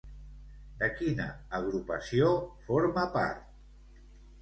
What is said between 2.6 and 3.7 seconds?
forma part?